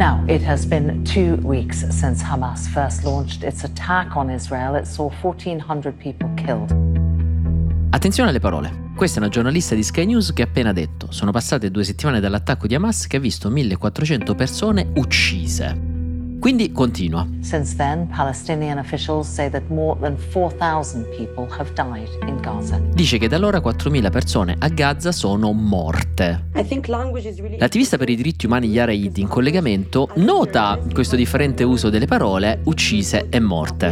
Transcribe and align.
Now, 0.00 0.24
it 0.26 0.42
has 0.42 0.64
been 0.64 1.04
two 1.04 1.36
weeks 1.46 1.86
since 1.90 2.24
Hamas 2.24 2.66
first 2.66 3.04
launched 3.04 3.42
its 3.42 3.64
attack 3.64 4.16
on 4.16 4.30
Israel. 4.30 4.74
It 4.74 4.86
saw 4.86 5.10
1,400 5.10 5.92
people 5.92 6.26
killed. 6.36 6.74
Attenzione 7.90 8.30
alle 8.30 8.40
parole. 8.40 8.92
Questa 8.96 9.18
è 9.18 9.20
una 9.20 9.30
giornalista 9.30 9.74
di 9.74 9.82
Sky 9.82 10.06
News 10.06 10.32
che 10.32 10.40
ha 10.40 10.46
appena 10.46 10.72
detto: 10.72 11.12
Sono 11.12 11.32
passate 11.32 11.70
due 11.70 11.84
settimane 11.84 12.18
dall'attacco 12.18 12.66
di 12.66 12.74
Hamas 12.74 13.06
che 13.06 13.18
ha 13.18 13.20
visto 13.20 13.50
1400 13.50 14.34
persone 14.34 14.90
uccise. 14.94 15.89
Quindi 16.40 16.72
continua. 16.72 17.28
Since 17.40 17.76
then, 17.76 18.08
Palestinian 18.08 18.78
officials 18.78 19.28
say 19.30 19.50
that 19.50 19.68
more 19.68 20.00
than 20.00 20.16
4,000 20.16 21.04
people 21.14 21.46
have 21.50 21.70
died 21.74 22.08
in 22.26 22.40
Gaza. 22.40 22.80
Dice 22.94 23.18
che 23.18 23.28
da 23.28 23.36
allora 23.36 23.58
4.000 23.58 24.10
persone 24.10 24.56
a 24.58 24.68
Gaza 24.68 25.12
sono 25.12 25.52
morte. 25.52 26.46
L'attivista 27.58 27.98
per 27.98 28.08
i 28.08 28.16
diritti 28.16 28.46
umani 28.46 28.68
Yara 28.68 28.90
Eid 28.90 29.18
in 29.18 29.28
collegamento 29.28 30.08
nota 30.16 30.80
questo 30.94 31.14
differente 31.14 31.62
uso 31.62 31.90
delle 31.90 32.06
parole 32.06 32.62
uccise 32.64 33.26
e 33.28 33.38
morte. 33.38 33.88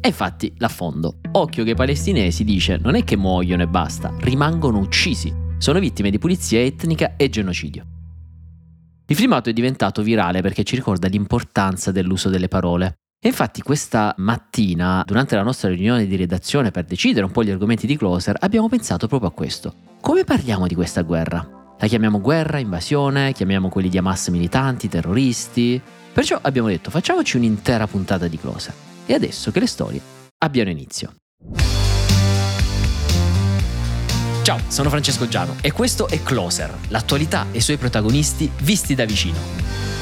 E 0.00 0.08
infatti 0.08 0.54
l'affondo. 0.56 1.16
Occhio 1.32 1.64
che 1.64 1.70
i 1.70 1.74
palestinesi 1.74 2.44
dice 2.44 2.78
non 2.80 2.94
è 2.94 3.04
che 3.04 3.16
muoiono 3.16 3.62
e 3.62 3.66
basta, 3.66 4.10
rimangono 4.20 4.78
uccisi. 4.78 5.30
Sono 5.58 5.80
vittime 5.80 6.08
di 6.08 6.18
pulizia 6.18 6.60
etnica 6.60 7.16
e 7.16 7.28
genocidio. 7.28 7.84
Il 9.06 9.16
filmato 9.16 9.50
è 9.50 9.52
diventato 9.52 10.02
virale 10.02 10.40
perché 10.40 10.64
ci 10.64 10.76
ricorda 10.76 11.08
l'importanza 11.08 11.92
dell'uso 11.92 12.30
delle 12.30 12.48
parole. 12.48 13.00
E 13.22 13.28
infatti 13.28 13.60
questa 13.60 14.14
mattina, 14.18 15.02
durante 15.04 15.36
la 15.36 15.42
nostra 15.42 15.68
riunione 15.68 16.06
di 16.06 16.16
redazione 16.16 16.70
per 16.70 16.84
decidere 16.84 17.26
un 17.26 17.32
po' 17.32 17.44
gli 17.44 17.50
argomenti 17.50 17.86
di 17.86 17.98
Closer, 17.98 18.36
abbiamo 18.40 18.68
pensato 18.68 19.06
proprio 19.06 19.28
a 19.28 19.32
questo. 19.32 19.74
Come 20.00 20.24
parliamo 20.24 20.66
di 20.66 20.74
questa 20.74 21.02
guerra? 21.02 21.46
La 21.78 21.86
chiamiamo 21.86 22.20
guerra, 22.20 22.58
invasione, 22.58 23.32
chiamiamo 23.32 23.68
quelli 23.68 23.90
di 23.90 23.98
Hamas 23.98 24.28
militanti, 24.28 24.88
terroristi? 24.88 25.80
Perciò 26.12 26.38
abbiamo 26.40 26.68
detto 26.68 26.90
facciamoci 26.90 27.36
un'intera 27.36 27.86
puntata 27.86 28.26
di 28.26 28.38
Closer. 28.38 28.74
E 29.04 29.12
adesso 29.12 29.50
che 29.50 29.60
le 29.60 29.66
storie 29.66 30.00
abbiano 30.38 30.70
inizio. 30.70 31.14
Ciao, 34.44 34.60
sono 34.68 34.90
Francesco 34.90 35.26
Giano 35.26 35.56
e 35.62 35.72
questo 35.72 36.06
è 36.06 36.22
Closer, 36.22 36.70
l'attualità 36.88 37.46
e 37.50 37.56
i 37.56 37.60
suoi 37.62 37.78
protagonisti 37.78 38.50
visti 38.58 38.94
da 38.94 39.06
vicino. 39.06 39.93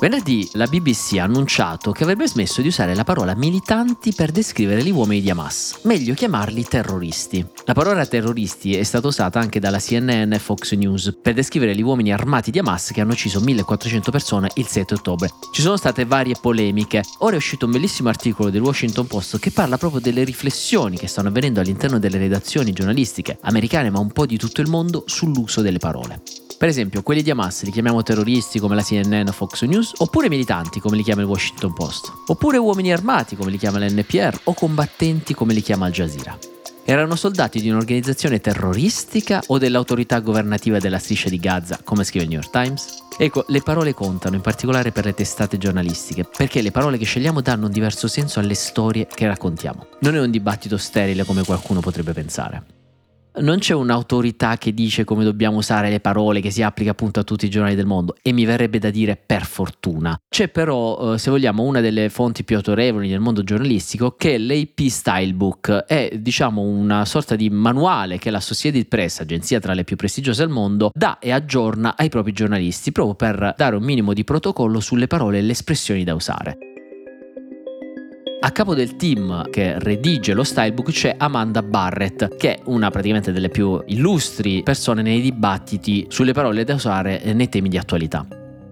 Venerdì 0.00 0.48
la 0.54 0.64
BBC 0.64 1.18
ha 1.18 1.24
annunciato 1.24 1.92
che 1.92 2.04
avrebbe 2.04 2.26
smesso 2.26 2.62
di 2.62 2.68
usare 2.68 2.94
la 2.94 3.04
parola 3.04 3.36
militanti 3.36 4.14
per 4.14 4.30
descrivere 4.30 4.82
gli 4.82 4.90
uomini 4.90 5.20
di 5.20 5.28
Hamas, 5.28 5.80
meglio 5.82 6.14
chiamarli 6.14 6.64
terroristi. 6.64 7.44
La 7.66 7.74
parola 7.74 8.06
terroristi 8.06 8.74
è 8.74 8.82
stata 8.82 9.08
usata 9.08 9.38
anche 9.38 9.60
dalla 9.60 9.78
CNN 9.78 10.32
e 10.32 10.38
Fox 10.38 10.72
News 10.72 11.18
per 11.20 11.34
descrivere 11.34 11.74
gli 11.74 11.82
uomini 11.82 12.14
armati 12.14 12.50
di 12.50 12.58
Hamas 12.58 12.92
che 12.94 13.02
hanno 13.02 13.12
ucciso 13.12 13.40
1400 13.40 14.10
persone 14.10 14.48
il 14.54 14.66
7 14.66 14.94
ottobre. 14.94 15.28
Ci 15.52 15.60
sono 15.60 15.76
state 15.76 16.06
varie 16.06 16.36
polemiche. 16.40 17.04
Ora 17.18 17.34
è 17.34 17.36
uscito 17.36 17.66
un 17.66 17.72
bellissimo 17.72 18.08
articolo 18.08 18.48
del 18.48 18.62
Washington 18.62 19.06
Post 19.06 19.38
che 19.38 19.50
parla 19.50 19.76
proprio 19.76 20.00
delle 20.00 20.24
riflessioni 20.24 20.96
che 20.96 21.08
stanno 21.08 21.28
avvenendo 21.28 21.60
all'interno 21.60 21.98
delle 21.98 22.16
redazioni 22.16 22.72
giornalistiche 22.72 23.36
americane 23.42 23.90
ma 23.90 23.98
un 23.98 24.12
po' 24.12 24.24
di 24.24 24.38
tutto 24.38 24.62
il 24.62 24.70
mondo 24.70 25.04
sull'uso 25.06 25.60
delle 25.60 25.78
parole. 25.78 26.22
Per 26.60 26.68
esempio, 26.68 27.02
quelli 27.02 27.22
di 27.22 27.30
Hamas 27.30 27.62
li 27.62 27.70
chiamiamo 27.70 28.02
terroristi 28.02 28.58
come 28.58 28.74
la 28.74 28.82
CNN 28.82 29.28
o 29.28 29.32
Fox 29.32 29.62
News, 29.62 29.89
oppure 29.98 30.28
militanti 30.28 30.80
come 30.80 30.96
li 30.96 31.02
chiama 31.02 31.22
il 31.22 31.26
Washington 31.26 31.72
Post, 31.72 32.12
oppure 32.26 32.56
uomini 32.56 32.92
armati 32.92 33.36
come 33.36 33.50
li 33.50 33.58
chiama 33.58 33.78
l'NPR 33.78 34.40
o 34.44 34.54
combattenti 34.54 35.34
come 35.34 35.54
li 35.54 35.60
chiama 35.60 35.86
Al 35.86 35.92
Jazeera. 35.92 36.38
Erano 36.84 37.14
soldati 37.14 37.60
di 37.60 37.68
un'organizzazione 37.68 38.40
terroristica 38.40 39.42
o 39.48 39.58
dell'autorità 39.58 40.18
governativa 40.20 40.78
della 40.78 40.98
striscia 40.98 41.28
di 41.28 41.38
Gaza, 41.38 41.78
come 41.84 42.04
scrive 42.04 42.24
il 42.24 42.30
New 42.30 42.40
York 42.40 42.52
Times? 42.52 43.04
Ecco, 43.18 43.44
le 43.48 43.60
parole 43.60 43.94
contano, 43.94 44.34
in 44.34 44.40
particolare 44.40 44.90
per 44.90 45.04
le 45.04 45.14
testate 45.14 45.58
giornalistiche, 45.58 46.24
perché 46.24 46.62
le 46.62 46.70
parole 46.70 46.98
che 46.98 47.04
scegliamo 47.04 47.42
danno 47.42 47.66
un 47.66 47.72
diverso 47.72 48.08
senso 48.08 48.40
alle 48.40 48.54
storie 48.54 49.06
che 49.06 49.26
raccontiamo. 49.26 49.86
Non 50.00 50.16
è 50.16 50.20
un 50.20 50.30
dibattito 50.30 50.76
sterile 50.78 51.24
come 51.24 51.44
qualcuno 51.44 51.80
potrebbe 51.80 52.12
pensare 52.12 52.79
non 53.38 53.58
c'è 53.58 53.74
un'autorità 53.74 54.56
che 54.56 54.74
dice 54.74 55.04
come 55.04 55.24
dobbiamo 55.24 55.58
usare 55.58 55.90
le 55.90 56.00
parole 56.00 56.40
che 56.40 56.50
si 56.50 56.62
applica 56.62 56.90
appunto 56.90 57.20
a 57.20 57.24
tutti 57.24 57.46
i 57.46 57.50
giornali 57.50 57.74
del 57.74 57.86
mondo 57.86 58.16
e 58.22 58.32
mi 58.32 58.44
verrebbe 58.44 58.78
da 58.78 58.90
dire 58.90 59.16
per 59.16 59.44
fortuna. 59.44 60.18
C'è 60.28 60.48
però, 60.48 61.14
eh, 61.14 61.18
se 61.18 61.30
vogliamo, 61.30 61.62
una 61.62 61.80
delle 61.80 62.08
fonti 62.08 62.44
più 62.44 62.56
autorevoli 62.56 63.08
nel 63.08 63.20
mondo 63.20 63.42
giornalistico 63.42 64.12
che 64.16 64.34
è 64.34 64.38
l'AP 64.38 64.80
Stylebook, 64.80 65.84
è 65.86 66.10
diciamo 66.18 66.62
una 66.62 67.04
sorta 67.04 67.36
di 67.36 67.50
manuale 67.50 68.18
che 68.18 68.30
l'Associated 68.30 68.86
Press, 68.86 69.20
agenzia 69.20 69.60
tra 69.60 69.74
le 69.74 69.84
più 69.84 69.96
prestigiose 69.96 70.42
al 70.42 70.50
mondo, 70.50 70.90
dà 70.94 71.18
e 71.18 71.30
aggiorna 71.30 71.96
ai 71.96 72.08
propri 72.08 72.32
giornalisti 72.32 72.92
proprio 72.92 73.14
per 73.14 73.54
dare 73.56 73.76
un 73.76 73.82
minimo 73.82 74.12
di 74.12 74.24
protocollo 74.24 74.80
sulle 74.80 75.06
parole 75.06 75.38
e 75.38 75.42
le 75.42 75.52
espressioni 75.52 76.04
da 76.04 76.14
usare. 76.14 76.69
A 78.42 78.52
capo 78.52 78.74
del 78.74 78.96
team 78.96 79.50
che 79.50 79.78
redige 79.78 80.32
lo 80.32 80.44
stylebook 80.44 80.90
c'è 80.90 81.14
Amanda 81.18 81.62
Barrett, 81.62 82.36
che 82.36 82.54
è 82.54 82.60
una 82.64 82.90
praticamente 82.90 83.32
delle 83.32 83.50
più 83.50 83.82
illustri 83.88 84.62
persone 84.62 85.02
nei 85.02 85.20
dibattiti 85.20 86.06
sulle 86.08 86.32
parole 86.32 86.64
da 86.64 86.72
usare 86.72 87.20
nei 87.34 87.50
temi 87.50 87.68
di 87.68 87.76
attualità. 87.76 88.26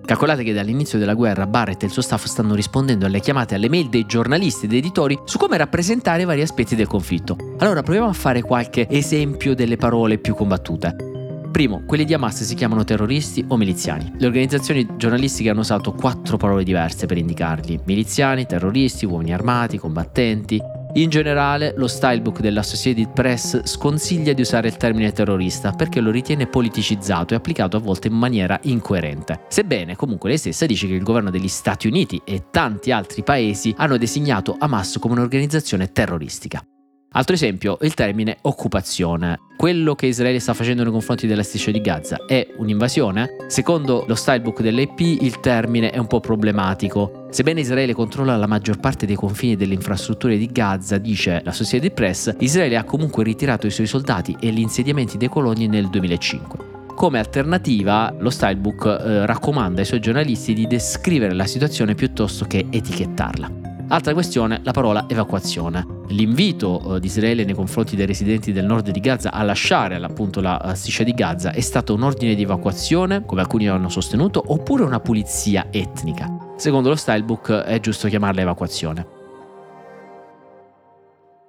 Calcolate 0.06 0.42
che 0.42 0.54
dall'inizio 0.54 0.98
della 0.98 1.12
guerra 1.12 1.46
Barrett 1.46 1.82
e 1.82 1.86
il 1.86 1.92
suo 1.92 2.00
staff 2.00 2.24
stanno 2.24 2.54
rispondendo 2.54 3.04
alle 3.04 3.20
chiamate 3.20 3.52
e 3.52 3.56
alle 3.58 3.68
mail 3.68 3.90
dei 3.90 4.06
giornalisti 4.06 4.64
e 4.64 4.68
dei 4.68 4.78
editori 4.78 5.18
su 5.26 5.36
come 5.36 5.58
rappresentare 5.58 6.24
vari 6.24 6.40
aspetti 6.40 6.74
del 6.74 6.86
conflitto. 6.86 7.36
Allora 7.58 7.82
proviamo 7.82 8.08
a 8.08 8.14
fare 8.14 8.40
qualche 8.40 8.88
esempio 8.88 9.54
delle 9.54 9.76
parole 9.76 10.16
più 10.16 10.34
combattute. 10.34 11.07
Primo, 11.50 11.82
quelli 11.86 12.04
di 12.04 12.14
Hamas 12.14 12.42
si 12.42 12.54
chiamano 12.54 12.84
terroristi 12.84 13.44
o 13.48 13.56
miliziani. 13.56 14.12
Le 14.16 14.26
organizzazioni 14.26 14.86
giornalistiche 14.96 15.50
hanno 15.50 15.60
usato 15.60 15.92
quattro 15.92 16.36
parole 16.36 16.64
diverse 16.64 17.06
per 17.06 17.18
indicarli: 17.18 17.80
miliziani, 17.84 18.46
terroristi, 18.46 19.06
uomini 19.06 19.32
armati, 19.32 19.78
combattenti. 19.78 20.60
In 20.94 21.10
generale, 21.10 21.74
lo 21.76 21.86
stylebook 21.86 22.40
dell'Associated 22.40 23.12
Press 23.12 23.62
sconsiglia 23.64 24.32
di 24.32 24.40
usare 24.40 24.68
il 24.68 24.76
termine 24.76 25.12
terrorista 25.12 25.72
perché 25.72 26.00
lo 26.00 26.10
ritiene 26.10 26.46
politicizzato 26.46 27.34
e 27.34 27.36
applicato 27.36 27.76
a 27.76 27.80
volte 27.80 28.08
in 28.08 28.14
maniera 28.14 28.58
incoerente. 28.62 29.40
Sebbene 29.48 29.96
comunque 29.96 30.30
lei 30.30 30.38
stessa 30.38 30.64
dice 30.64 30.86
che 30.86 30.94
il 30.94 31.02
governo 31.02 31.30
degli 31.30 31.48
Stati 31.48 31.88
Uniti 31.88 32.20
e 32.24 32.44
tanti 32.50 32.90
altri 32.90 33.22
paesi 33.22 33.74
hanno 33.76 33.98
designato 33.98 34.56
Hamas 34.58 34.98
come 34.98 35.14
un'organizzazione 35.14 35.92
terroristica. 35.92 36.62
Altro 37.12 37.34
esempio, 37.34 37.78
il 37.80 37.94
termine 37.94 38.36
occupazione. 38.42 39.40
Quello 39.56 39.94
che 39.94 40.06
Israele 40.06 40.40
sta 40.40 40.52
facendo 40.52 40.82
nei 40.82 40.92
confronti 40.92 41.26
della 41.26 41.42
striscia 41.42 41.70
di 41.70 41.80
Gaza 41.80 42.26
è 42.26 42.46
un'invasione? 42.58 43.36
Secondo 43.46 44.04
lo 44.06 44.14
stylebook 44.14 44.60
dell'AP 44.60 45.00
il 45.00 45.40
termine 45.40 45.90
è 45.90 45.96
un 45.96 46.06
po' 46.06 46.20
problematico. 46.20 47.26
Sebbene 47.30 47.60
Israele 47.60 47.94
controlla 47.94 48.36
la 48.36 48.46
maggior 48.46 48.78
parte 48.78 49.06
dei 49.06 49.16
confini 49.16 49.56
delle 49.56 49.72
infrastrutture 49.72 50.36
di 50.36 50.48
Gaza, 50.52 50.98
dice 50.98 51.40
la 51.44 51.52
Society 51.52 51.90
Press, 51.90 52.34
Israele 52.40 52.76
ha 52.76 52.84
comunque 52.84 53.24
ritirato 53.24 53.66
i 53.66 53.70
suoi 53.70 53.86
soldati 53.86 54.36
e 54.38 54.50
gli 54.50 54.60
insediamenti 54.60 55.16
dei 55.16 55.28
coloni 55.28 55.66
nel 55.66 55.88
2005. 55.88 56.58
Come 56.94 57.18
alternativa, 57.18 58.14
lo 58.18 58.28
stylebook 58.28 58.84
eh, 58.84 59.24
raccomanda 59.24 59.80
ai 59.80 59.86
suoi 59.86 60.00
giornalisti 60.00 60.52
di 60.52 60.66
descrivere 60.66 61.32
la 61.32 61.46
situazione 61.46 61.94
piuttosto 61.94 62.44
che 62.44 62.66
etichettarla. 62.68 63.50
Altra 63.88 64.12
questione, 64.12 64.60
la 64.62 64.72
parola 64.72 65.06
evacuazione. 65.08 65.97
L'invito 66.08 66.96
eh, 66.96 67.00
di 67.00 67.06
Israele 67.06 67.44
nei 67.44 67.54
confronti 67.54 67.94
dei 67.94 68.06
residenti 68.06 68.52
del 68.52 68.64
nord 68.64 68.90
di 68.90 69.00
Gaza 69.00 69.30
a 69.30 69.42
lasciare 69.42 69.96
appunto 69.96 70.40
la 70.40 70.72
striscia 70.74 71.02
di 71.02 71.12
Gaza 71.12 71.52
è 71.52 71.60
stato 71.60 71.94
un 71.94 72.02
ordine 72.02 72.34
di 72.34 72.42
evacuazione, 72.42 73.24
come 73.26 73.42
alcuni 73.42 73.68
hanno 73.68 73.88
sostenuto, 73.88 74.42
oppure 74.46 74.84
una 74.84 75.00
pulizia 75.00 75.66
etnica. 75.70 76.54
Secondo 76.56 76.88
lo 76.88 76.96
stylebook 76.96 77.52
è 77.52 77.78
giusto 77.80 78.08
chiamarla 78.08 78.40
evacuazione. 78.40 79.06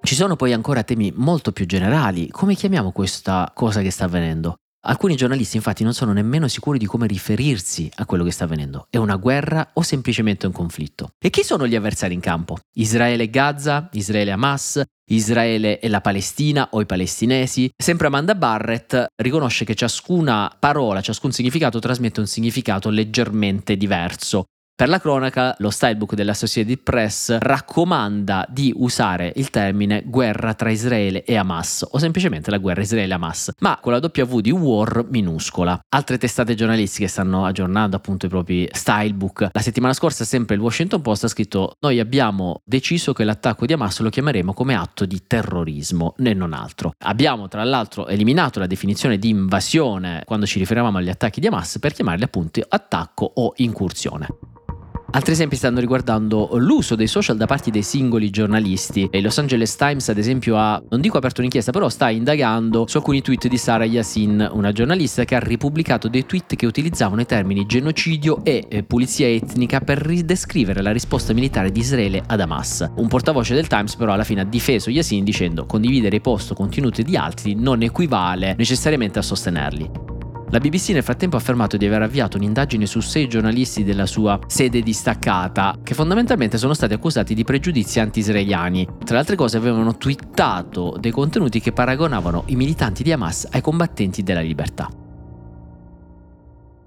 Ci 0.02 0.14
sono 0.14 0.36
poi 0.36 0.52
ancora 0.52 0.82
temi 0.82 1.12
molto 1.14 1.52
più 1.52 1.66
generali. 1.66 2.28
Come 2.30 2.54
chiamiamo 2.54 2.90
questa 2.90 3.50
cosa 3.54 3.80
che 3.80 3.90
sta 3.90 4.04
avvenendo? 4.04 4.59
Alcuni 4.82 5.14
giornalisti 5.14 5.56
infatti 5.56 5.84
non 5.84 5.92
sono 5.92 6.14
nemmeno 6.14 6.48
sicuri 6.48 6.78
di 6.78 6.86
come 6.86 7.06
riferirsi 7.06 7.90
a 7.96 8.06
quello 8.06 8.24
che 8.24 8.30
sta 8.30 8.44
avvenendo. 8.44 8.86
È 8.88 8.96
una 8.96 9.16
guerra 9.16 9.72
o 9.74 9.82
semplicemente 9.82 10.46
un 10.46 10.52
conflitto? 10.52 11.12
E 11.18 11.28
chi 11.28 11.42
sono 11.42 11.66
gli 11.66 11.74
avversari 11.74 12.14
in 12.14 12.20
campo? 12.20 12.56
Israele 12.76 13.24
e 13.24 13.30
Gaza? 13.30 13.90
Israele 13.92 14.30
e 14.30 14.32
Hamas? 14.32 14.82
Israele 15.10 15.80
e 15.80 15.88
la 15.88 16.00
Palestina 16.00 16.68
o 16.70 16.80
i 16.80 16.86
palestinesi? 16.86 17.70
Sempre 17.76 18.06
Amanda 18.06 18.34
Barrett 18.34 19.06
riconosce 19.16 19.66
che 19.66 19.74
ciascuna 19.74 20.56
parola, 20.58 21.02
ciascun 21.02 21.30
significato 21.30 21.78
trasmette 21.78 22.20
un 22.20 22.26
significato 22.26 22.88
leggermente 22.88 23.76
diverso. 23.76 24.46
Per 24.80 24.88
la 24.88 24.98
cronaca, 24.98 25.54
lo 25.58 25.68
stylebook 25.68 26.14
dell'Associated 26.14 26.78
Press 26.78 27.36
raccomanda 27.36 28.46
di 28.48 28.72
usare 28.74 29.30
il 29.36 29.50
termine 29.50 30.02
guerra 30.06 30.54
tra 30.54 30.70
Israele 30.70 31.22
e 31.22 31.36
Hamas 31.36 31.86
o 31.86 31.98
semplicemente 31.98 32.50
la 32.50 32.56
guerra 32.56 32.80
Israele-Hamas, 32.80 33.56
ma 33.58 33.78
con 33.78 33.92
la 33.92 34.00
W 34.00 34.38
di 34.40 34.50
war 34.50 35.04
minuscola. 35.10 35.78
Altre 35.86 36.16
testate 36.16 36.54
giornalistiche 36.54 37.08
stanno 37.08 37.44
aggiornando 37.44 37.94
appunto 37.94 38.24
i 38.24 38.30
propri 38.30 38.66
stylebook. 38.72 39.50
La 39.52 39.60
settimana 39.60 39.92
scorsa 39.92 40.24
sempre 40.24 40.54
il 40.54 40.62
Washington 40.62 41.02
Post 41.02 41.24
ha 41.24 41.28
scritto 41.28 41.76
noi 41.80 42.00
abbiamo 42.00 42.62
deciso 42.64 43.12
che 43.12 43.24
l'attacco 43.24 43.66
di 43.66 43.74
Hamas 43.74 44.00
lo 44.00 44.08
chiameremo 44.08 44.54
come 44.54 44.74
atto 44.76 45.04
di 45.04 45.26
terrorismo 45.26 46.14
e 46.16 46.32
non 46.32 46.54
altro. 46.54 46.92
Abbiamo 47.04 47.48
tra 47.48 47.64
l'altro 47.64 48.06
eliminato 48.06 48.58
la 48.58 48.66
definizione 48.66 49.18
di 49.18 49.28
invasione 49.28 50.22
quando 50.24 50.46
ci 50.46 50.58
riferivamo 50.58 50.96
agli 50.96 51.10
attacchi 51.10 51.40
di 51.40 51.48
Hamas 51.48 51.78
per 51.78 51.92
chiamarli 51.92 52.24
appunto 52.24 52.62
attacco 52.66 53.30
o 53.34 53.52
incursione. 53.56 54.26
Altri 55.12 55.32
esempi 55.32 55.56
stanno 55.56 55.80
riguardando 55.80 56.50
l'uso 56.52 56.94
dei 56.94 57.08
social 57.08 57.36
da 57.36 57.46
parte 57.46 57.72
dei 57.72 57.82
singoli 57.82 58.30
giornalisti. 58.30 59.08
Il 59.10 59.22
Los 59.22 59.38
Angeles 59.38 59.74
Times, 59.74 60.08
ad 60.08 60.18
esempio, 60.18 60.56
ha, 60.56 60.80
non 60.88 61.00
dico 61.00 61.18
aperto 61.18 61.40
un'inchiesta, 61.40 61.72
però 61.72 61.88
sta 61.88 62.10
indagando 62.10 62.86
su 62.86 62.98
alcuni 62.98 63.20
tweet 63.20 63.48
di 63.48 63.56
Sara 63.56 63.84
Yassin, 63.84 64.48
una 64.52 64.70
giornalista 64.70 65.24
che 65.24 65.34
ha 65.34 65.40
ripubblicato 65.40 66.06
dei 66.06 66.26
tweet 66.26 66.54
che 66.54 66.64
utilizzavano 66.64 67.22
i 67.22 67.26
termini 67.26 67.66
genocidio 67.66 68.44
e 68.44 68.64
eh, 68.68 68.84
pulizia 68.84 69.26
etnica 69.26 69.80
per 69.80 69.98
ridescrivere 69.98 70.80
la 70.80 70.92
risposta 70.92 71.32
militare 71.32 71.72
di 71.72 71.80
Israele 71.80 72.22
ad 72.24 72.40
Hamas. 72.40 72.88
Un 72.94 73.08
portavoce 73.08 73.54
del 73.54 73.66
Times, 73.66 73.96
però, 73.96 74.12
alla 74.12 74.24
fine 74.24 74.42
ha 74.42 74.44
difeso 74.44 74.90
Yassin 74.90 75.24
dicendo 75.24 75.66
condividere 75.66 76.16
i 76.16 76.20
post 76.20 76.52
o 76.52 76.54
contenuti 76.54 77.02
di 77.02 77.16
altri 77.16 77.54
non 77.54 77.82
equivale 77.82 78.54
necessariamente 78.56 79.18
a 79.18 79.22
sostenerli. 79.22 80.09
La 80.52 80.58
BBC 80.58 80.88
nel 80.88 81.04
frattempo 81.04 81.36
ha 81.36 81.38
affermato 81.38 81.76
di 81.76 81.86
aver 81.86 82.02
avviato 82.02 82.36
un'indagine 82.36 82.84
su 82.84 82.98
sei 82.98 83.28
giornalisti 83.28 83.84
della 83.84 84.04
sua 84.04 84.36
sede 84.48 84.80
distaccata, 84.80 85.78
che 85.80 85.94
fondamentalmente 85.94 86.58
sono 86.58 86.74
stati 86.74 86.92
accusati 86.92 87.34
di 87.34 87.44
pregiudizi 87.44 88.00
anti-israeliani. 88.00 88.84
Tra 89.04 89.14
le 89.14 89.20
altre 89.20 89.36
cose 89.36 89.58
avevano 89.58 89.96
twittato 89.96 90.96
dei 90.98 91.12
contenuti 91.12 91.60
che 91.60 91.70
paragonavano 91.70 92.42
i 92.46 92.56
militanti 92.56 93.04
di 93.04 93.12
Hamas 93.12 93.46
ai 93.52 93.60
combattenti 93.60 94.24
della 94.24 94.40
libertà. 94.40 94.88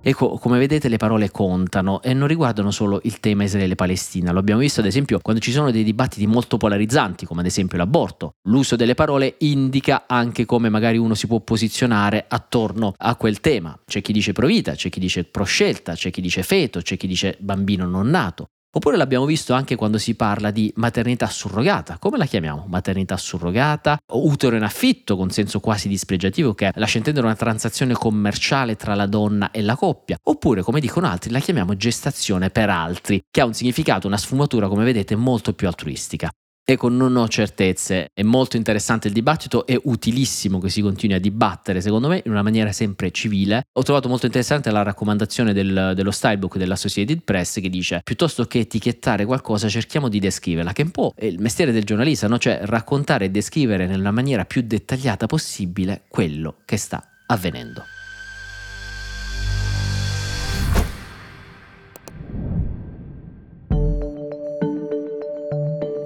Ecco, 0.05 0.37
come 0.37 0.59
vedete 0.59 0.89
le 0.89 0.97
parole 0.97 1.31
contano 1.31 2.01
e 2.01 2.13
non 2.13 2.27
riguardano 2.27 2.71
solo 2.71 2.99
il 3.03 3.21
tema 3.21 3.45
Israele-Palestina, 3.45 4.33
lo 4.33 4.39
abbiamo 4.39 4.59
visto 4.59 4.81
ad 4.81 4.85
esempio 4.85 5.17
quando 5.21 5.41
ci 5.41 5.53
sono 5.53 5.71
dei 5.71 5.85
dibattiti 5.85 6.27
molto 6.27 6.57
polarizzanti, 6.57 7.25
come 7.25 7.39
ad 7.39 7.45
esempio 7.45 7.77
l'aborto. 7.77 8.33
L'uso 8.49 8.75
delle 8.75 8.95
parole 8.95 9.35
indica 9.39 10.03
anche 10.05 10.43
come 10.43 10.67
magari 10.67 10.97
uno 10.97 11.13
si 11.13 11.25
può 11.25 11.39
posizionare 11.39 12.25
attorno 12.27 12.93
a 12.97 13.15
quel 13.15 13.39
tema. 13.39 13.79
C'è 13.85 14.01
chi 14.01 14.11
dice 14.11 14.33
pro 14.33 14.45
vita, 14.45 14.73
c'è 14.73 14.89
chi 14.89 14.99
dice 14.99 15.23
pro 15.23 15.45
scelta, 15.45 15.93
c'è 15.93 16.11
chi 16.11 16.19
dice 16.19 16.43
feto, 16.43 16.81
c'è 16.81 16.97
chi 16.97 17.07
dice 17.07 17.37
bambino 17.39 17.85
non 17.85 18.09
nato. 18.09 18.47
Oppure 18.75 18.97
l'abbiamo 18.97 19.25
visto 19.25 19.53
anche 19.53 19.75
quando 19.75 19.99
si 19.99 20.15
parla 20.15 20.49
di 20.49 20.73
maternità 20.77 21.27
surrogata. 21.27 21.97
Come 21.99 22.17
la 22.17 22.25
chiamiamo? 22.25 22.65
Maternità 22.67 23.17
surrogata? 23.17 23.99
Utero 24.13 24.55
in 24.55 24.63
affitto, 24.63 25.15
con 25.15 25.29
senso 25.29 25.59
quasi 25.59 25.87
dispregiativo, 25.87 26.55
che 26.55 26.71
lascia 26.73 26.97
intendere 26.97 27.27
una 27.27 27.35
transazione 27.35 27.93
commerciale 27.93 28.75
tra 28.75 28.95
la 28.95 29.05
donna 29.05 29.51
e 29.51 29.61
la 29.61 29.75
coppia. 29.75 30.17
Oppure, 30.23 30.63
come 30.63 30.79
dicono 30.79 31.07
altri, 31.07 31.29
la 31.29 31.37
chiamiamo 31.37 31.75
gestazione 31.75 32.49
per 32.49 32.71
altri, 32.71 33.21
che 33.29 33.41
ha 33.41 33.45
un 33.45 33.53
significato, 33.53 34.07
una 34.07 34.17
sfumatura, 34.17 34.67
come 34.67 34.83
vedete, 34.83 35.15
molto 35.15 35.53
più 35.53 35.67
altruistica. 35.67 36.31
Ecco, 36.73 36.89
non 36.89 37.15
ho 37.15 37.27
certezze, 37.27 38.09
è 38.13 38.23
molto 38.23 38.57
interessante 38.57 39.07
il 39.07 39.13
dibattito, 39.13 39.67
è 39.67 39.79
utilissimo 39.83 40.59
che 40.59 40.69
si 40.69 40.81
continui 40.81 41.15
a 41.15 41.19
dibattere, 41.19 41.81
secondo 41.81 42.07
me, 42.07 42.23
in 42.25 42.31
una 42.31 42.41
maniera 42.41 42.71
sempre 42.71 43.11
civile. 43.11 43.67
Ho 43.73 43.83
trovato 43.83 44.09
molto 44.09 44.25
interessante 44.25 44.71
la 44.71 44.81
raccomandazione 44.81 45.53
del, 45.53 45.93
dello 45.95 46.09
stylebook 46.09 46.57
dell'Associated 46.57 47.21
Press 47.23 47.61
che 47.61 47.69
dice, 47.69 48.01
piuttosto 48.03 48.45
che 48.45 48.59
etichettare 48.59 49.25
qualcosa, 49.25 49.69
cerchiamo 49.69 50.09
di 50.09 50.19
descriverla, 50.19 50.73
che 50.73 50.81
è 50.81 50.85
un 50.85 50.91
po' 50.91 51.13
è 51.15 51.25
il 51.25 51.39
mestiere 51.39 51.71
del 51.71 51.83
giornalista, 51.83 52.27
no? 52.27 52.39
cioè 52.39 52.61
raccontare 52.63 53.25
e 53.25 53.29
descrivere 53.29 53.85
nella 53.85 54.11
maniera 54.11 54.43
più 54.43 54.63
dettagliata 54.63 55.27
possibile 55.27 56.05
quello 56.07 56.57
che 56.65 56.77
sta 56.77 57.07
avvenendo. 57.27 57.83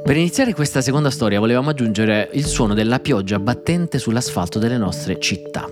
Per 0.08 0.16
iniziare 0.16 0.54
questa 0.54 0.80
seconda 0.80 1.10
storia 1.10 1.38
volevamo 1.38 1.70
aggiungere 1.70 2.30
il 2.32 2.46
suono 2.46 2.74
della 2.74 3.00
pioggia 3.00 3.40
battente 3.40 4.00
sull'asfalto 4.00 4.58
delle 4.58 4.78
nostre 4.78 5.20
città. 5.20 5.70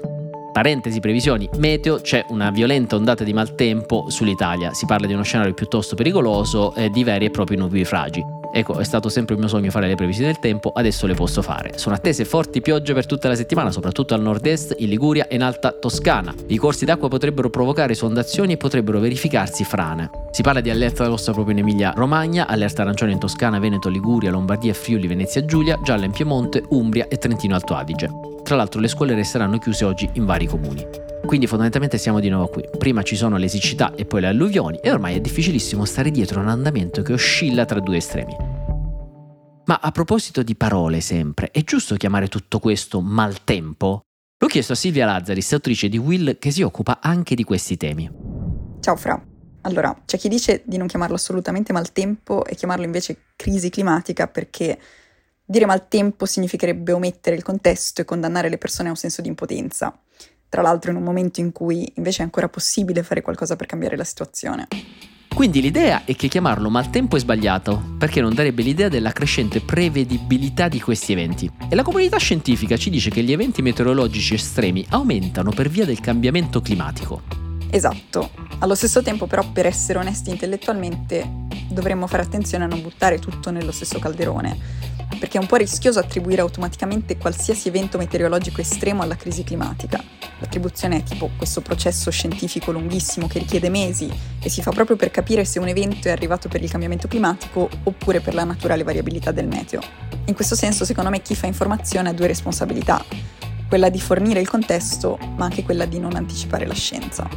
Parentesi, 0.52 1.00
previsioni, 1.00 1.48
meteo, 1.56 2.02
c'è 2.02 2.26
una 2.28 2.52
violenta 2.52 2.98
ondata 2.98 3.24
di 3.24 3.32
maltempo 3.32 4.10
sull'Italia, 4.10 4.74
si 4.74 4.86
parla 4.86 5.08
di 5.08 5.14
uno 5.14 5.24
scenario 5.24 5.54
piuttosto 5.54 5.96
pericoloso 5.96 6.76
e 6.76 6.90
di 6.90 7.06
veri 7.06 7.24
e 7.24 7.30
propri 7.30 7.56
nubifragi. 7.56 8.35
Ecco, 8.58 8.78
è 8.78 8.86
stato 8.86 9.10
sempre 9.10 9.34
il 9.34 9.42
mio 9.42 9.50
sogno 9.50 9.70
fare 9.70 9.86
le 9.86 9.96
previsioni 9.96 10.32
del 10.32 10.40
tempo, 10.40 10.72
adesso 10.74 11.06
le 11.08 11.14
posso 11.14 11.42
fare. 11.42 11.78
Sono 11.78 11.94
attese 11.94 12.24
forti 12.24 12.62
piogge 12.62 12.94
per 12.94 13.06
tutta 13.06 13.28
la 13.28 13.36
settimana, 13.36 13.70
soprattutto 13.70 14.14
al 14.14 14.22
nord-est, 14.22 14.76
in 14.78 14.88
Liguria 14.88 15.28
e 15.28 15.36
in 15.36 15.44
alta 15.44 15.74
Toscana. 15.74 16.34
I 16.48 16.56
corsi 16.56 16.86
d'acqua 16.86 17.10
potrebbero 17.10 17.50
provocare 17.50 17.92
esondazioni 17.92 18.54
e 18.54 18.58
potrebbero 18.58 19.02
verificarsi 19.02 19.66
frane. 19.66 20.10
Si 20.32 20.42
parla 20.42 20.62
di 20.62 20.70
allerta 20.70 21.06
rossa 21.06 21.34
proprio 21.34 21.54
in 21.54 21.64
Emilia-Romagna, 21.64 22.48
allerta 22.48 22.84
arancione 22.84 23.12
in 23.12 23.20
Toscana, 23.20 23.60
Veneto, 23.60 23.90
Liguria, 23.90 24.32
Lombardia, 24.32 24.74
Friuli, 24.74 25.08
Venezia 25.08 25.44
Giulia, 25.44 25.78
gialla 25.84 26.06
in 26.06 26.12
Piemonte, 26.12 26.64
Umbria 26.70 27.10
e 27.10 27.18
Trentino 27.18 27.56
Alto 27.56 27.76
Adige. 27.76 28.10
Tra 28.42 28.56
l'altro 28.56 28.80
le 28.80 28.88
scuole 28.88 29.16
resteranno 29.16 29.58
chiuse 29.58 29.84
oggi 29.84 30.10
in 30.14 30.24
vari 30.24 30.48
comuni. 30.48 30.82
Quindi 31.26 31.48
fondamentalmente 31.48 31.98
siamo 31.98 32.20
di 32.20 32.30
nuovo 32.30 32.48
qui. 32.48 32.64
Prima 32.78 33.02
ci 33.02 33.16
sono 33.16 33.38
le 33.38 33.48
siccità 33.48 33.96
e 33.96 34.06
poi 34.06 34.22
le 34.22 34.28
alluvioni 34.28 34.78
e 34.78 34.92
ormai 34.92 35.16
è 35.16 35.20
difficilissimo 35.20 35.84
stare 35.84 36.12
dietro 36.12 36.40
a 36.40 36.44
un 36.44 36.50
andamento 36.50 37.02
che 37.02 37.14
oscilla 37.14 37.66
tra 37.66 37.80
due 37.80 37.98
estremi. 37.98 38.36
Ma 39.66 39.80
a 39.82 39.92
proposito 39.92 40.44
di 40.44 40.56
parole 40.56 41.02
sempre, 41.02 41.50
è 41.50 41.64
giusto 41.64 41.96
chiamare 41.96 42.28
tutto 42.28 42.60
questo 42.60 43.02
maltempo? 43.02 44.02
L'ho 44.38 44.48
chiesto 44.48 44.74
a 44.74 44.76
Silvia 44.76 45.08
Lazzaris, 45.08 45.54
autrice 45.54 45.90
di 45.90 45.98
Will, 45.98 46.38
che 46.38 46.52
si 46.52 46.62
occupa 46.62 47.00
anche 47.02 47.34
di 47.34 47.44
questi 47.44 47.76
temi. 47.76 48.08
Ciao 48.80 48.96
Fra. 48.96 49.20
Allora, 49.62 50.00
c'è 50.06 50.20
chi 50.20 50.30
dice 50.30 50.62
di 50.66 50.78
non 50.78 50.86
chiamarlo 50.86 51.16
assolutamente 51.16 51.74
maltempo 51.74 52.46
e 52.46 52.54
chiamarlo 52.54 52.86
invece 52.86 53.32
crisi 53.36 53.72
climatica 53.72 54.28
perché 54.28 54.78
dire 55.44 55.66
maltempo 55.66 56.28
significherebbe 56.28 56.92
omettere 56.92 57.36
il 57.36 57.42
contesto 57.42 58.02
e 58.02 58.06
condannare 58.06 58.50
le 58.50 58.60
persone 58.60 58.90
a 58.90 58.92
un 58.92 58.98
senso 58.98 59.24
di 59.24 59.30
impotenza 59.30 60.00
tra 60.56 60.64
l'altro 60.64 60.90
in 60.90 60.96
un 60.96 61.04
momento 61.04 61.42
in 61.42 61.52
cui 61.52 61.92
invece 61.96 62.22
è 62.22 62.24
ancora 62.24 62.48
possibile 62.48 63.04
fare 63.04 63.22
qualcosa 63.22 63.58
per 63.58 63.68
cambiare 63.68 63.98
la 63.98 64.06
situazione. 64.06 64.70
Quindi 65.28 65.60
l'idea 65.60 66.06
è 66.06 66.16
che 66.16 66.30
chiamarlo 66.30 66.70
maltempo 66.70 67.18
è 67.18 67.20
sbagliato, 67.20 67.96
perché 67.98 68.22
non 68.22 68.34
darebbe 68.34 68.64
l'idea 68.64 68.88
della 68.88 69.12
crescente 69.12 69.60
prevedibilità 69.60 70.70
di 70.70 70.80
questi 70.80 71.12
eventi. 71.12 71.52
E 71.68 71.76
la 71.76 71.84
comunità 71.84 72.16
scientifica 72.16 72.78
ci 72.78 72.90
dice 72.90 73.10
che 73.10 73.22
gli 73.22 73.34
eventi 73.34 73.62
meteorologici 73.62 74.36
estremi 74.36 74.86
aumentano 74.92 75.52
per 75.52 75.68
via 75.68 75.84
del 75.84 76.00
cambiamento 76.00 76.62
climatico. 76.62 77.24
Esatto. 77.70 78.30
Allo 78.60 78.76
stesso 78.76 79.02
tempo 79.02 79.28
però 79.28 79.44
per 79.52 79.66
essere 79.66 80.00
onesti 80.00 80.30
intellettualmente 80.30 81.30
dovremmo 81.68 82.08
fare 82.08 82.24
attenzione 82.24 82.64
a 82.64 82.68
non 82.68 82.82
buttare 82.82 83.20
tutto 83.20 83.52
nello 83.52 83.74
stesso 83.74 84.00
calderone 84.00 84.86
perché 85.18 85.38
è 85.38 85.42
un 85.42 85.48
po' 85.48 85.56
rischioso 85.56 86.00
attribuire 86.00 86.42
automaticamente 86.42 87.18
qualsiasi 87.18 87.68
evento 87.68 87.98
meteorologico 87.98 88.62
estremo 88.62 89.02
alla 89.02 89.16
crisi 89.16 89.44
climatica. 89.44 90.04
L'attribuzione 90.40 90.98
è 90.98 91.04
tipo 91.04 91.30
questo 91.38 91.62
processo 91.62 92.12
scientifico 92.12 92.72
lunghissimo 92.72 93.28
che 93.28 93.40
richiede 93.40 93.70
mesi 93.70 94.12
e 94.42 94.50
si 94.50 94.62
fa 94.62 94.72
proprio 94.72 94.96
per 94.96 95.12
capire 95.12 95.46
se 95.46 95.60
un 95.60 95.68
evento 95.68 96.08
è 96.08 96.12
arrivato 96.12 96.50
per 96.50 96.62
il 96.62 96.70
cambiamento 96.70 97.08
climatico 97.08 97.70
oppure 97.84 98.20
per 98.20 98.34
la 98.34 98.44
naturale 98.44 98.84
variabilità 98.84 99.32
del 99.32 99.48
meteo. 99.48 99.82
In 100.26 100.34
questo 100.34 100.56
senso, 100.56 100.86
secondo 100.86 101.10
me, 101.10 101.22
chi 101.22 101.36
fa 101.36 101.46
informazione 101.46 102.10
ha 102.10 102.14
due 102.14 102.28
responsabilità, 102.28 103.04
quella 103.68 103.90
di 103.90 104.00
fornire 104.00 104.40
il 104.40 104.50
contesto, 104.50 105.18
ma 105.36 105.46
anche 105.46 105.64
quella 105.64 105.86
di 105.86 106.00
non 106.00 106.16
anticipare 106.16 106.66
la 106.66 106.74
scienza. 106.74 107.28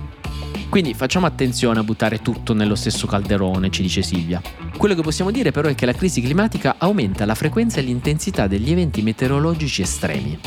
Quindi 0.68 0.92
facciamo 0.92 1.24
attenzione 1.24 1.78
a 1.78 1.82
buttare 1.82 2.20
tutto 2.20 2.52
nello 2.52 2.74
stesso 2.74 3.06
calderone, 3.06 3.70
ci 3.70 3.80
dice 3.80 4.02
Silvia. 4.02 4.42
Quello 4.76 4.94
che 4.94 5.00
possiamo 5.00 5.30
dire 5.30 5.50
però 5.50 5.68
è 5.68 5.74
che 5.74 5.86
la 5.86 5.94
crisi 5.94 6.20
climatica 6.20 6.76
aumenta 6.78 7.24
la 7.24 7.34
frequenza 7.34 7.78
e 7.80 7.82
l'intensità 7.82 8.46
degli 8.46 8.70
eventi 8.70 9.00
meteorologici 9.00 9.80
estremi. 9.80 10.38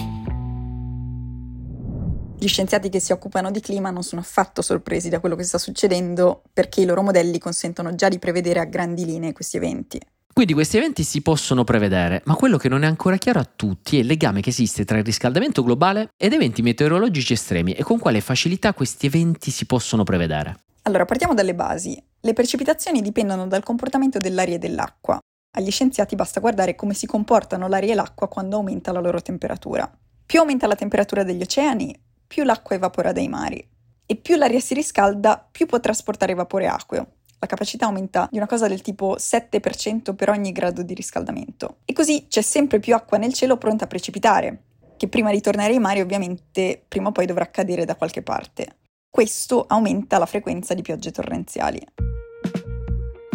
Gli 2.38 2.48
scienziati 2.48 2.90
che 2.90 3.00
si 3.00 3.12
occupano 3.12 3.52
di 3.52 3.60
clima 3.60 3.90
non 3.92 4.04
sono 4.04 4.22
affatto 4.22 4.62
sorpresi 4.62 5.10
da 5.10 5.20
quello 5.20 5.36
che 5.36 5.44
sta 5.44 5.58
succedendo 5.58 6.44
perché 6.54 6.82
i 6.82 6.86
loro 6.86 7.02
modelli 7.02 7.38
consentono 7.38 7.94
già 7.94 8.08
di 8.08 8.20
prevedere 8.20 8.60
a 8.60 8.66
grandi 8.66 9.06
linee 9.06 9.34
questi 9.34 9.58
eventi. 9.58 10.00
Quindi 10.34 10.54
questi 10.54 10.78
eventi 10.78 11.04
si 11.04 11.22
possono 11.22 11.64
prevedere, 11.64 12.22
ma 12.26 12.36
quello 12.36 12.58
che 12.58 12.70
non 12.70 12.84
è 12.84 12.88
ancora 12.88 13.18
chiaro 13.18 13.40
a 13.40 13.50
tutti 13.54 13.98
è 13.98 14.00
il 14.00 14.06
legame 14.06 14.42
che 14.42 14.50
esiste 14.50 14.86
tra 14.86 14.98
il 14.98 15.04
riscaldamento 15.04 15.62
globale 15.62 16.10
ed 16.18 16.34
eventi 16.34 16.62
meteorologici 16.62 17.34
estremi 17.34 17.74
e 17.74 17.84
con 17.84 18.00
quale 18.00 18.22
facilità 18.22 18.74
questi 18.74 19.08
eventi 19.08 19.52
si 19.52 19.66
possono 19.66 20.04
prevedere. 20.04 20.60
Allora, 20.84 21.06
partiamo 21.06 21.34
dalle 21.34 21.54
basi. 21.54 22.02
Le 22.22 22.34
precipitazioni 22.34 23.02
dipendono 23.02 23.46
dal 23.46 23.64
comportamento 23.64 24.20
dell'aria 24.20 24.56
e 24.56 24.60
dell'acqua. 24.60 25.20
Agli 25.58 25.70
scienziati 25.70 26.16
basta 26.16 26.40
guardare 26.40 26.76
come 26.76 26.94
si 26.94 27.06
comportano 27.06 27.68
l'aria 27.68 27.92
e 27.92 27.96
l'acqua 27.96 28.30
quando 28.30 28.56
aumenta 28.56 28.94
la 28.94 29.02
loro 29.02 29.22
temperatura. 29.22 29.92
Più 30.26 30.40
aumenta 30.40 30.66
la 30.66 30.76
temperatura 30.76 31.24
degli 31.24 31.42
oceani, 31.42 31.94
più 32.26 32.44
l'acqua 32.44 32.76
evapora 32.76 33.12
dai 33.12 33.28
mari. 33.28 33.68
E 34.06 34.16
più 34.16 34.38
l'aria 34.38 34.62
si 34.62 34.74
riscalda, 34.74 35.46
più 35.52 35.66
può 35.66 35.80
trasportare 35.80 36.34
vapore 36.34 36.68
acqueo. 36.68 37.16
La 37.42 37.48
capacità 37.48 37.88
aumenta 37.88 38.28
di 38.32 38.38
una 38.38 38.46
cosa 38.46 38.68
del 38.68 38.82
tipo 38.82 39.16
7% 39.18 40.14
per 40.14 40.30
ogni 40.30 40.52
grado 40.52 40.84
di 40.84 40.94
riscaldamento. 40.94 41.78
E 41.86 41.94
così 41.94 42.28
c'è 42.30 42.42
sempre 42.42 42.80
più 42.80 42.94
acqua 42.94 43.18
nel 43.18 43.34
cielo 43.34 43.58
pronta 43.58 43.86
a 43.86 43.88
precipitare, 43.88 44.62
che 44.96 45.08
prima 45.08 45.32
di 45.32 45.42
tornare 45.42 45.74
ai 45.74 45.80
mari 45.80 46.02
ovviamente 46.02 46.84
prima 46.88 47.10
o 47.10 47.12
poi 47.12 47.26
dovrà 47.26 47.50
cadere 47.50 47.84
da 47.84 47.96
qualche 47.96 48.22
parte. 48.22 48.78
Questo 49.10 49.66
aumenta 49.68 50.20
la 50.20 50.28
frequenza 50.28 50.76
di 50.76 50.84
piogge 50.84 51.12
torrenziali. 51.12 51.80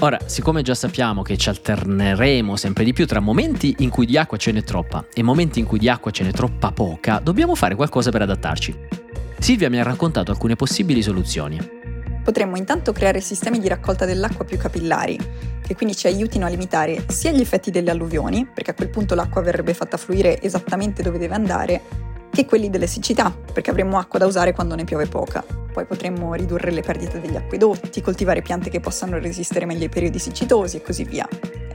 Ora, 0.01 0.21
siccome 0.27 0.63
già 0.63 0.75
sappiamo 0.75 1.23
che 1.23 1.37
ci 1.37 1.49
alterneremo 1.49 2.55
sempre 2.55 2.85
di 2.85 2.93
più 2.93 3.07
tra 3.07 3.19
momenti 3.19 3.75
in 3.79 3.91
cui 3.91 4.07
di 4.07 4.17
acqua 4.17 4.37
ce 4.37 4.53
n'è 4.53 4.63
troppa 4.63 5.05
e 5.13 5.23
momenti 5.25 5.59
in 5.59 5.67
cui 5.67 5.81
di 5.81 5.89
acqua 5.89 6.13
ce 6.13 6.23
n'è 6.23 6.31
troppa 6.31 6.71
poca, 6.71 7.19
dobbiamo 7.19 7.57
fare 7.57 7.75
qualcosa 7.75 8.11
per 8.13 8.23
adattarci. 8.23 8.75
Silvia 9.41 9.69
mi 9.69 9.81
ha 9.81 9.83
raccontato 9.83 10.31
alcune 10.31 10.55
possibili 10.55 11.03
soluzioni. 11.03 11.86
Potremmo 12.27 12.57
intanto 12.57 12.91
creare 12.91 13.21
sistemi 13.21 13.61
di 13.61 13.69
raccolta 13.69 14.05
dell'acqua 14.05 14.45
più 14.45 14.59
capillari, 14.59 15.17
che 15.63 15.77
quindi 15.77 15.95
ci 15.95 16.09
aiutino 16.09 16.45
a 16.45 16.49
limitare 16.49 17.05
sia 17.07 17.31
gli 17.31 17.41
effetti 17.41 17.71
delle 17.71 17.93
alluvioni, 17.93 18.45
perché 18.53 18.73
a 18.73 18.75
quel 18.75 18.89
punto 18.89 19.15
l'acqua 19.15 19.43
verrebbe 19.43 19.75
fatta 19.75 19.97
fluire 19.97 20.43
esattamente 20.43 21.05
dove 21.05 21.19
deve 21.19 21.37
andare, 21.37 21.83
che 22.33 22.45
quelli 22.45 22.69
delle 22.69 22.89
siccità, 22.89 23.31
perché 23.31 23.71
avremo 23.71 23.97
acqua 23.97 24.19
da 24.19 24.27
usare 24.27 24.53
quando 24.53 24.75
ne 24.75 24.83
piove 24.83 25.07
poca. 25.07 25.45
Poi 25.73 25.87
potremmo 25.87 26.35
ridurre 26.35 26.73
le 26.73 26.83
perdite 26.83 27.21
degli 27.21 27.37
acquedotti, 27.37 28.01
coltivare 28.01 28.43
piante 28.43 28.71
che 28.71 28.81
possano 28.81 29.21
resistere 29.21 29.65
meglio 29.65 29.85
ai 29.85 29.89
periodi 29.89 30.19
siccitosi 30.19 30.79
e 30.79 30.83
così 30.83 31.05
via. 31.05 31.29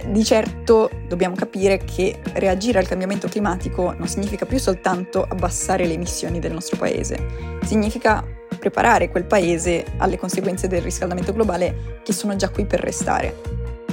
Di 0.05 0.23
certo 0.25 0.89
dobbiamo 1.07 1.35
capire 1.35 1.77
che 1.77 2.19
reagire 2.33 2.77
al 2.77 2.87
cambiamento 2.87 3.29
climatico 3.29 3.93
non 3.97 4.09
significa 4.09 4.45
più 4.45 4.59
soltanto 4.59 5.23
abbassare 5.23 5.85
le 5.85 5.93
emissioni 5.93 6.39
del 6.39 6.51
nostro 6.51 6.75
paese, 6.75 7.59
significa 7.63 8.30
preparare 8.61 9.09
quel 9.09 9.25
paese 9.25 9.83
alle 9.97 10.19
conseguenze 10.19 10.67
del 10.67 10.83
riscaldamento 10.83 11.33
globale 11.33 11.99
che 12.03 12.13
sono 12.13 12.35
già 12.35 12.49
qui 12.49 12.65
per 12.65 12.79
restare. 12.79 13.35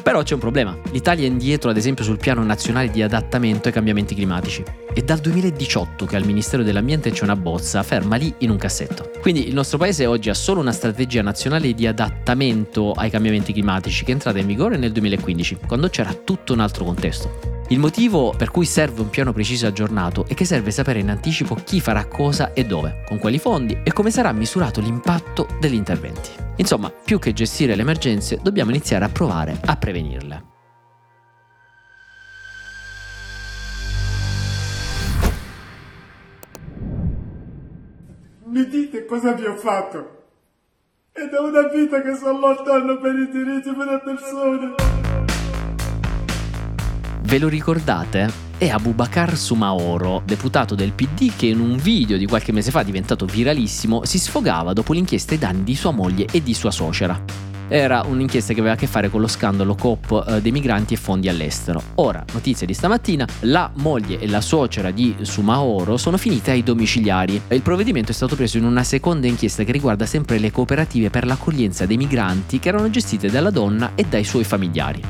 Però 0.02 0.22
c'è 0.22 0.34
un 0.34 0.40
problema. 0.40 0.78
L'Italia 0.90 1.24
è 1.24 1.28
indietro 1.28 1.70
ad 1.70 1.76
esempio 1.76 2.04
sul 2.04 2.18
piano 2.18 2.42
nazionale 2.42 2.90
di 2.90 3.02
adattamento 3.02 3.68
ai 3.68 3.74
cambiamenti 3.74 4.14
climatici. 4.14 4.62
È 4.92 5.00
dal 5.00 5.18
2018 5.18 6.06
che 6.06 6.16
al 6.16 6.24
Ministero 6.24 6.62
dell'Ambiente 6.62 7.10
c'è 7.10 7.24
una 7.24 7.36
bozza 7.36 7.82
ferma 7.82 8.16
lì 8.16 8.32
in 8.38 8.50
un 8.50 8.56
cassetto. 8.56 9.10
Quindi 9.20 9.48
il 9.48 9.54
nostro 9.54 9.78
paese 9.78 10.06
oggi 10.06 10.30
ha 10.30 10.34
solo 10.34 10.60
una 10.60 10.72
strategia 10.72 11.22
nazionale 11.22 11.74
di 11.74 11.86
adattamento 11.86 12.92
ai 12.92 13.10
cambiamenti 13.10 13.52
climatici 13.52 14.04
che 14.04 14.10
è 14.10 14.14
entrata 14.14 14.38
in 14.38 14.46
vigore 14.46 14.76
nel 14.76 14.92
2015, 14.92 15.58
quando 15.66 15.88
c'era 15.88 16.12
tutto 16.12 16.52
un 16.52 16.60
altro 16.60 16.84
contesto. 16.84 17.57
Il 17.70 17.80
motivo 17.80 18.32
per 18.34 18.50
cui 18.50 18.64
serve 18.64 19.02
un 19.02 19.10
piano 19.10 19.34
preciso 19.34 19.66
e 19.66 19.68
aggiornato 19.68 20.24
è 20.26 20.32
che 20.32 20.46
serve 20.46 20.70
sapere 20.70 21.00
in 21.00 21.10
anticipo 21.10 21.54
chi 21.54 21.80
farà 21.80 22.06
cosa 22.06 22.54
e 22.54 22.64
dove, 22.64 23.04
con 23.06 23.18
quali 23.18 23.38
fondi 23.38 23.78
e 23.84 23.92
come 23.92 24.10
sarà 24.10 24.32
misurato 24.32 24.80
l'impatto 24.80 25.46
degli 25.60 25.74
interventi. 25.74 26.30
Insomma, 26.56 26.90
più 26.90 27.18
che 27.18 27.34
gestire 27.34 27.74
le 27.74 27.82
emergenze, 27.82 28.38
dobbiamo 28.42 28.70
iniziare 28.70 29.04
a 29.04 29.10
provare 29.10 29.60
a 29.66 29.76
prevenirle. 29.76 30.44
Mi 38.44 38.66
dite 38.66 39.04
cosa 39.04 39.32
vi 39.32 39.44
ho 39.44 39.56
fatto? 39.56 40.22
È 41.12 41.20
da 41.26 41.42
una 41.42 41.68
vita 41.68 42.00
che 42.00 42.14
sono 42.14 42.38
lontano 42.38 42.98
per 42.98 43.14
i 43.14 43.28
diritti 43.30 43.74
delle 43.74 44.00
persone. 44.02 45.07
Ve 47.22 47.38
lo 47.38 47.48
ricordate? 47.48 48.46
È 48.56 48.68
Abubakar 48.68 49.36
Sumaoro, 49.36 50.22
deputato 50.24 50.74
del 50.74 50.92
PD 50.92 51.32
che 51.36 51.46
in 51.46 51.60
un 51.60 51.76
video 51.76 52.16
di 52.16 52.26
qualche 52.26 52.52
mese 52.52 52.70
fa 52.70 52.82
diventato 52.82 53.26
viralissimo 53.26 54.04
si 54.04 54.18
sfogava 54.18 54.72
dopo 54.72 54.92
l'inchiesta 54.92 55.32
ai 55.32 55.38
danni 55.38 55.64
di 55.64 55.74
sua 55.74 55.90
moglie 55.90 56.26
e 56.30 56.42
di 56.42 56.54
sua 56.54 56.70
suocera. 56.70 57.20
Era 57.70 58.02
un'inchiesta 58.06 58.54
che 58.54 58.60
aveva 58.60 58.76
a 58.76 58.78
che 58.78 58.86
fare 58.86 59.10
con 59.10 59.20
lo 59.20 59.26
scandalo 59.26 59.74
COP 59.74 60.24
eh, 60.26 60.40
dei 60.40 60.52
migranti 60.52 60.94
e 60.94 60.96
fondi 60.96 61.28
all'estero. 61.28 61.82
Ora, 61.96 62.24
notizia 62.32 62.66
di 62.66 62.72
stamattina, 62.72 63.26
la 63.40 63.70
moglie 63.74 64.18
e 64.18 64.26
la 64.26 64.40
suocera 64.40 64.90
di 64.90 65.14
Sumaoro 65.20 65.98
sono 65.98 66.16
finite 66.16 66.52
ai 66.52 66.62
domiciliari. 66.62 67.42
Il 67.48 67.62
provvedimento 67.62 68.12
è 68.12 68.14
stato 68.14 68.36
preso 68.36 68.56
in 68.56 68.64
una 68.64 68.84
seconda 68.84 69.26
inchiesta 69.26 69.64
che 69.64 69.72
riguarda 69.72 70.06
sempre 70.06 70.38
le 70.38 70.50
cooperative 70.50 71.10
per 71.10 71.26
l'accoglienza 71.26 71.84
dei 71.84 71.98
migranti 71.98 72.58
che 72.58 72.68
erano 72.68 72.88
gestite 72.88 73.28
dalla 73.28 73.50
donna 73.50 73.92
e 73.94 74.04
dai 74.04 74.24
suoi 74.24 74.44
familiari. 74.44 75.02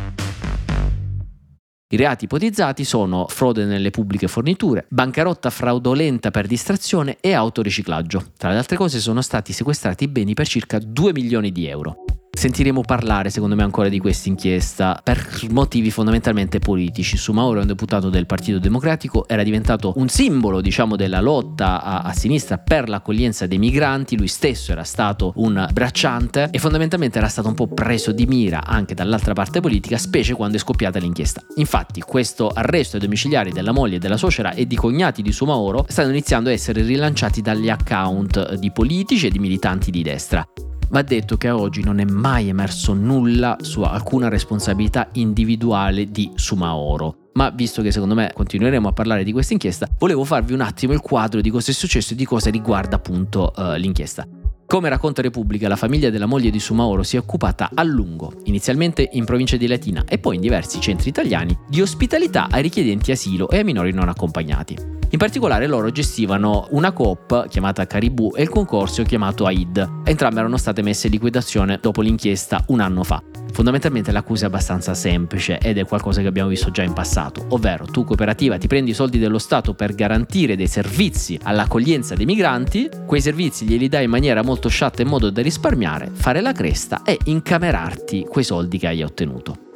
I 1.91 1.97
reati 1.97 2.27
ipotizzati 2.27 2.85
sono 2.85 3.29
frode 3.29 3.65
nelle 3.65 3.89
pubbliche 3.89 4.29
forniture, 4.29 4.85
bancarotta 4.91 5.49
fraudolenta 5.49 6.31
per 6.31 6.47
distrazione 6.47 7.17
e 7.19 7.33
autoriciclaggio. 7.33 8.33
Tra 8.37 8.51
le 8.51 8.59
altre 8.59 8.77
cose 8.77 9.01
sono 9.01 9.23
stati 9.23 9.55
sequestrati 9.55 10.07
beni 10.07 10.35
per 10.35 10.47
circa 10.47 10.79
2 10.79 11.13
milioni 11.15 11.51
di 11.51 11.67
euro. 11.67 12.05
Sentiremo 12.31 12.83
parlare, 12.83 13.31
secondo 13.31 13.57
me, 13.57 13.65
ancora 13.65 13.89
di 13.89 13.99
questa 13.99 14.29
inchiesta 14.29 15.01
per 15.03 15.27
motivi 15.51 15.91
fondamentalmente 15.91 16.61
politici. 16.61 17.17
Sumaoro 17.17 17.59
è 17.59 17.63
un 17.63 17.67
deputato 17.67 18.11
del 18.11 18.27
Partito 18.27 18.61
Democratico, 18.61 19.27
era 19.27 19.43
diventato 19.43 19.95
un 19.97 20.09
simbolo, 20.09 20.61
diciamo, 20.61 20.95
della 20.95 21.21
lotta 21.21 21.83
a, 21.83 22.01
a, 22.03 22.13
sinistra 22.13 22.59
per 22.59 22.89
l'accoglienza 22.89 23.49
dei 23.49 23.59
migranti. 23.59 24.17
Lui 24.17 24.29
stesso 24.29 24.71
era 24.71 24.85
stato 24.85 25.33
un 25.37 25.69
bracciante 25.73 26.51
e 26.53 26.59
fondamentalmente 26.61 27.19
era 27.19 27.27
stato 27.27 27.49
un 27.49 27.55
po' 27.55 27.67
preso 27.67 28.13
di 28.13 28.27
mira 28.27 28.65
anche 28.65 28.95
dall'altra 28.95 29.33
parte 29.33 29.59
politica, 29.61 29.99
specie 29.99 30.35
quando 30.35 30.59
è 30.59 30.61
scoppiata 30.61 31.01
l'inchiesta. 31.01 31.43
Infatti, 31.57 32.01
questo 32.03 32.51
arresto 32.51 32.97
ai 32.97 33.03
domiciliari 33.03 33.51
della 33.51 33.73
moglie, 33.73 33.99
della 33.99 34.17
suocera 34.17 34.53
e 34.53 34.67
di 34.67 34.77
cognati 34.77 35.23
di 35.23 35.33
Sumaoro 35.33 35.87
stanno 35.89 36.11
iniziando 36.11 36.51
a 36.51 36.53
essere 36.53 36.83
rilanciati 36.83 37.43
dagli 37.43 37.69
account 37.69 38.55
di 38.55 38.71
politici 38.71 39.27
e 39.27 39.31
di 39.31 39.41
militanti 39.41 39.91
di 39.91 40.03
destra. 40.03 40.47
Va 40.91 41.03
detto 41.03 41.37
che 41.37 41.49
a 41.49 41.57
oggi 41.57 41.83
non 41.83 41.99
è 42.01 42.05
mai 42.05 42.49
emerso 42.49 42.95
nulla 42.95 43.59
su 43.61 43.83
alcuna 43.83 44.29
responsabilità 44.29 45.09
individuale 45.13 46.11
di 46.11 46.31
Sumaoro. 46.35 47.31
Ma 47.35 47.51
visto 47.51 47.83
che 47.83 47.93
secondo 47.93 48.15
me 48.15 48.33
continueremo 48.35 48.89
a 48.89 48.93
parlare 48.93 49.23
di 49.23 49.33
questa 49.33 49.53
inchiesta, 49.53 49.87
volevo 49.99 50.25
farvi 50.25 50.55
un 50.55 50.63
attimo 50.63 50.95
il 50.95 51.01
quadro 51.01 51.43
di 51.43 51.51
cosa 51.51 51.71
è 51.71 51.75
successo 51.75 52.15
e 52.15 52.17
di 52.17 52.25
cosa 52.25 52.51
riguarda 52.51 52.97
appunto 52.97 53.53
uh, 53.55 53.75
l'inchiesta. 53.75 54.27
Come 54.67 54.89
racconta 54.89 55.23
Repubblica, 55.23 55.69
la 55.69 55.77
famiglia 55.77 56.11
della 56.11 56.27
moglie 56.27 56.51
di 56.51 56.59
Sumaoro 56.59 57.03
si 57.03 57.17
è 57.17 57.19
occupata 57.19 57.71
a 57.73 57.83
lungo, 57.83 58.33
inizialmente 58.45 59.09
in 59.13 59.25
provincia 59.25 59.57
di 59.57 59.67
Latina 59.67 60.05
e 60.07 60.19
poi 60.19 60.37
in 60.37 60.41
diversi 60.41 60.81
centri 60.81 61.11
italiani, 61.11 61.57
di 61.69 61.81
ospitalità 61.81 62.49
ai 62.51 62.63
richiedenti 62.63 63.13
asilo 63.13 63.49
e 63.51 63.59
ai 63.59 63.65
minori 63.65 63.93
non 63.93 64.09
accompagnati. 64.09 64.98
In 65.11 65.19
particolare 65.19 65.67
loro 65.67 65.91
gestivano 65.91 66.67
una 66.73 66.93
coop 66.93 67.49
chiamata 67.49 67.87
Caribou 67.87 68.35
e 68.37 68.43
il 68.43 68.51
concorso 68.51 69.03
chiamato 69.05 69.47
AID. 69.47 70.03
Entrambe 70.05 70.41
erano 70.41 70.59
state 70.59 70.83
messe 70.83 71.07
in 71.07 71.15
liquidazione 71.15 71.79
dopo 71.81 72.03
l'inchiesta 72.03 72.63
un 72.69 72.81
anno 72.81 73.03
fa. 73.05 73.23
Fondamentalmente 73.51 74.13
l'accusa 74.13 74.45
è 74.45 74.49
abbastanza 74.49 74.93
semplice 74.93 75.59
ed 75.61 75.79
è 75.79 75.87
qualcosa 75.87 76.21
che 76.21 76.27
abbiamo 76.27 76.51
visto 76.51 76.71
già 76.71 76.83
in 76.83 76.93
passato, 76.93 77.47
ovvero 77.49 77.87
tu 77.87 78.05
cooperativa 78.05 78.59
ti 78.59 78.67
prendi 78.67 78.91
i 78.91 78.95
soldi 78.95 79.19
dello 79.19 79.39
Stato 79.39 79.73
per 79.73 79.95
garantire 79.95 80.57
dei 80.57 80.67
servizi 80.67 81.39
all'accoglienza 81.43 82.15
dei 82.15 82.27
migranti, 82.27 82.91
quei 83.07 83.23
servizi 83.23 83.65
glieli 83.65 83.89
dai 83.89 84.05
in 84.05 84.11
maniera 84.11 84.43
molto 84.43 84.69
sciatta 84.69 85.01
in 85.01 85.09
modo 85.09 85.31
da 85.31 85.41
risparmiare, 85.41 86.11
fare 86.13 86.43
la 86.43 86.53
cresta 86.53 87.03
e 87.03 87.19
incamerarti 87.25 88.27
quei 88.29 88.45
soldi 88.45 88.77
che 88.77 88.87
hai 88.89 89.03
ottenuto. 89.03 89.68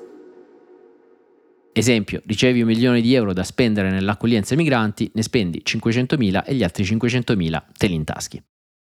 Esempio, 1.75 2.21
ricevi 2.27 2.61
un 2.61 2.67
milione 2.67 3.01
di 3.01 3.15
euro 3.15 3.33
da 3.33 3.43
spendere 3.43 3.91
nell'accoglienza 3.91 4.53
ai 4.53 4.61
migranti, 4.61 5.11
ne 5.15 5.23
spendi 5.23 5.63
500.000 5.65 6.45
e 6.45 6.55
gli 6.55 6.63
altri 6.63 6.85
500.000 6.85 7.63
te 7.79 7.87
li 7.87 7.95
intaschi. 7.95 8.43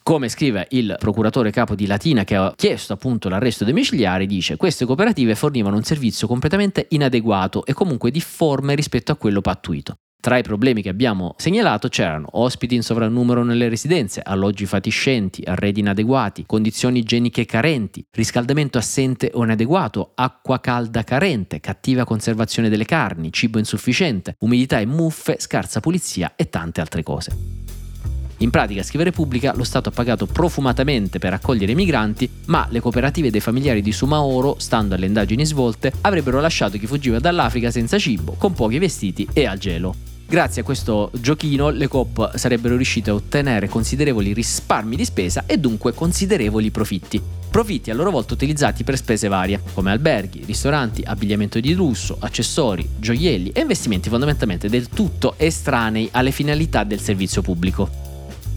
Come 0.03 0.27
scrive 0.27 0.67
il 0.71 0.97
procuratore 0.99 1.49
capo 1.49 1.75
di 1.75 1.85
Latina 1.85 2.25
che 2.25 2.35
ha 2.35 2.53
chiesto 2.57 2.91
appunto 2.91 3.29
l'arresto 3.29 3.63
domiciliare, 3.63 4.25
dice 4.25 4.57
queste 4.57 4.83
cooperative 4.83 5.33
fornivano 5.33 5.77
un 5.77 5.83
servizio 5.83 6.27
completamente 6.27 6.87
inadeguato 6.89 7.65
e 7.65 7.71
comunque 7.71 8.11
difforme 8.11 8.75
rispetto 8.75 9.13
a 9.13 9.15
quello 9.15 9.39
pattuito. 9.39 9.95
Tra 10.23 10.37
i 10.37 10.41
problemi 10.41 10.81
che 10.81 10.87
abbiamo 10.87 11.35
segnalato 11.37 11.89
c'erano 11.89 12.27
ospiti 12.31 12.75
in 12.75 12.81
sovrannumero 12.81 13.43
nelle 13.43 13.67
residenze, 13.67 14.21
alloggi 14.23 14.65
fatiscenti, 14.65 15.43
arredi 15.45 15.81
inadeguati, 15.81 16.45
condizioni 16.45 16.99
igieniche 16.99 17.43
carenti, 17.43 18.05
riscaldamento 18.09 18.77
assente 18.77 19.31
o 19.33 19.43
inadeguato, 19.43 20.13
acqua 20.15 20.61
calda 20.61 21.03
carente, 21.03 21.59
cattiva 21.59 22.05
conservazione 22.05 22.69
delle 22.69 22.85
carni, 22.85 23.33
cibo 23.33 23.59
insufficiente, 23.59 24.37
umidità 24.39 24.79
e 24.79 24.85
muffe, 24.85 25.35
scarsa 25.39 25.81
pulizia 25.81 26.31
e 26.37 26.47
tante 26.47 26.79
altre 26.79 27.03
cose. 27.03 27.37
In 28.37 28.49
pratica, 28.49 28.81
scrive 28.81 29.03
Repubblica, 29.03 29.53
lo 29.53 29.65
Stato 29.65 29.89
ha 29.89 29.91
pagato 29.91 30.25
profumatamente 30.25 31.19
per 31.19 31.33
accogliere 31.33 31.73
i 31.73 31.75
migranti, 31.75 32.29
ma 32.45 32.65
le 32.69 32.79
cooperative 32.79 33.29
dei 33.29 33.41
familiari 33.41 33.81
di 33.81 33.91
Sumaoro, 33.91 34.55
stando 34.57 34.95
alle 34.95 35.05
indagini 35.05 35.45
svolte, 35.45 35.91
avrebbero 35.99 36.39
lasciato 36.39 36.77
chi 36.77 36.87
fuggiva 36.87 37.19
dall'Africa 37.19 37.69
senza 37.69 37.97
cibo, 37.97 38.35
con 38.37 38.53
pochi 38.53 38.77
vestiti 38.77 39.27
e 39.33 39.45
al 39.45 39.57
gelo. 39.57 40.11
Grazie 40.33 40.61
a 40.61 40.65
questo 40.65 41.11
giochino 41.13 41.69
le 41.69 41.87
COP 41.87 42.35
sarebbero 42.37 42.75
riuscite 42.75 43.11
a 43.11 43.13
ottenere 43.13 43.69
considerevoli 43.69 44.33
risparmi 44.33 44.95
di 44.95 45.05
spesa 45.05 45.43
e 45.45 45.59
dunque 45.59 45.93
considerevoli 45.93 46.71
profitti. 46.71 47.21
Profitti 47.51 47.91
a 47.91 47.93
loro 47.93 48.09
volta 48.09 48.33
utilizzati 48.33 48.83
per 48.83 48.97
spese 48.97 49.27
varie, 49.27 49.61
come 49.75 49.91
alberghi, 49.91 50.41
ristoranti, 50.43 51.03
abbigliamento 51.05 51.59
di 51.59 51.75
lusso, 51.75 52.17
accessori, 52.19 52.89
gioielli 52.97 53.51
e 53.51 53.61
investimenti 53.61 54.09
fondamentalmente 54.09 54.69
del 54.69 54.89
tutto 54.89 55.35
estranei 55.37 56.09
alle 56.13 56.31
finalità 56.31 56.83
del 56.83 56.99
servizio 56.99 57.43
pubblico. 57.43 58.12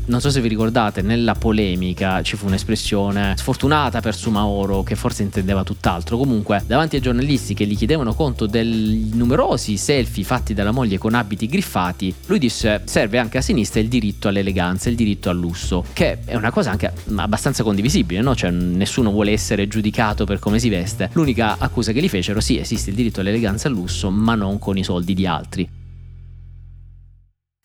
Non 0.09 0.21
so 0.21 0.31
se 0.31 0.41
vi 0.41 0.47
ricordate, 0.47 1.03
nella 1.03 1.35
polemica 1.35 2.23
ci 2.23 2.37
fu 2.37 2.47
un'espressione 2.47 3.35
sfortunata 3.37 4.01
per 4.01 4.15
Sumaoro 4.15 4.85
che 4.85 4.95
forse 4.95 5.25
intendeva 5.25 5.65
tutt'altro. 5.65 6.17
Comunque, 6.17 6.63
davanti 6.65 6.95
ai 6.95 7.03
giornalisti 7.03 7.55
che 7.55 7.67
gli 7.67 7.77
chiedevano 7.77 8.15
conto 8.15 8.47
dei 8.47 9.11
numerosi 9.13 9.77
selfie 9.77 10.23
fatti 10.23 10.55
dalla 10.55 10.71
moglie 10.71 10.99
con 10.99 11.15
abiti 11.15 11.49
griffati, 11.49 12.15
lui 12.27 12.39
disse 12.39 12.83
serve 12.85 13.19
anche 13.19 13.39
a 13.39 13.41
sinistra 13.41 13.81
il 13.81 13.89
diritto 13.89 14.29
all'eleganza, 14.29 14.89
il 14.89 14.95
diritto 14.95 15.29
al 15.29 15.39
lusso, 15.39 15.85
che 15.93 16.19
è 16.25 16.37
una 16.37 16.53
cosa 16.53 16.71
anche 16.71 16.93
abbastanza 17.17 17.65
condivisibile, 17.65 18.21
no? 18.21 18.37
Cioè 18.37 18.51
nessuno 18.51 19.11
vuole 19.11 19.33
essere 19.33 19.67
giudicato 19.67 20.25
per 20.25 20.39
come 20.39 20.61
si 20.61 20.69
veste. 20.69 21.11
L'unica 21.15 21.57
accusa 21.59 21.91
che 21.91 22.01
gli 22.01 22.09
fecero, 22.09 22.39
sì, 22.39 22.61
esiste 22.61 22.91
il 22.91 22.97
diritto 22.97 23.19
all'eleganza 23.23 23.67
e 23.67 23.73
al 23.73 23.77
lusso, 23.77 24.09
ma 24.11 24.37
non 24.37 24.61
con 24.61 24.79
i 24.79 24.85
soldi 24.85 25.15
di 25.15 25.27
altri. 25.27 25.69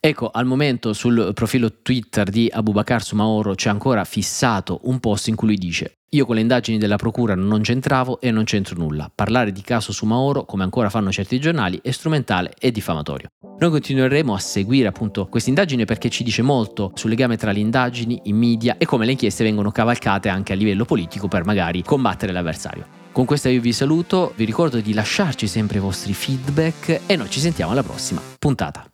Ecco, 0.04 0.30
al 0.32 0.46
momento 0.46 0.94
sul 0.94 1.30
profilo 1.32 1.80
Twitter 1.80 2.28
di 2.28 2.50
Abubakar 2.52 3.04
Sumaoro 3.04 3.54
c'è 3.54 3.68
ancora 3.68 4.02
fissato 4.02 4.80
un 4.82 4.98
post 4.98 5.28
in 5.28 5.36
cui 5.36 5.46
lui 5.46 5.56
dice 5.56 5.98
io 6.14 6.26
con 6.26 6.34
le 6.34 6.40
indagini 6.40 6.76
della 6.76 6.96
procura 6.96 7.36
non 7.36 7.62
c'entravo 7.62 8.20
e 8.20 8.32
non 8.32 8.42
c'entro 8.42 8.76
nulla. 8.76 9.10
Parlare 9.14 9.52
di 9.52 9.62
caso 9.62 9.92
Sumaoro, 9.92 10.44
come 10.44 10.64
ancora 10.64 10.90
fanno 10.90 11.12
certi 11.12 11.38
giornali, 11.38 11.78
è 11.80 11.92
strumentale 11.92 12.52
e 12.58 12.72
diffamatorio. 12.72 13.28
Noi 13.60 13.70
continueremo 13.70 14.34
a 14.34 14.38
seguire 14.38 14.88
appunto 14.88 15.26
questa 15.28 15.50
indagine 15.50 15.84
perché 15.84 16.10
ci 16.10 16.24
dice 16.24 16.42
molto 16.42 16.90
sul 16.94 17.08
legame 17.08 17.36
tra 17.36 17.52
le 17.52 17.60
indagini, 17.60 18.22
i 18.24 18.32
media 18.32 18.76
e 18.78 18.84
come 18.84 19.06
le 19.06 19.12
inchieste 19.12 19.44
vengono 19.44 19.70
cavalcate 19.70 20.28
anche 20.28 20.52
a 20.52 20.56
livello 20.56 20.84
politico 20.84 21.28
per 21.28 21.44
magari 21.44 21.82
combattere 21.84 22.32
l'avversario. 22.32 22.86
Con 23.12 23.24
questo 23.24 23.48
io 23.48 23.60
vi 23.60 23.72
saluto, 23.72 24.32
vi 24.34 24.44
ricordo 24.44 24.80
di 24.80 24.92
lasciarci 24.92 25.46
sempre 25.46 25.78
i 25.78 25.80
vostri 25.80 26.12
feedback 26.12 27.02
e 27.06 27.16
noi 27.16 27.30
ci 27.30 27.38
sentiamo 27.38 27.70
alla 27.70 27.84
prossima 27.84 28.20
puntata. 28.38 28.91